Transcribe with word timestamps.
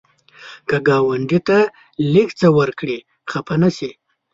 که 0.69 0.77
ګاونډي 0.87 1.39
ته 1.47 1.57
لږ 2.13 2.29
څه 2.39 2.47
ورکړې، 2.57 2.97
خفه 3.29 3.55
نشي 3.63 3.91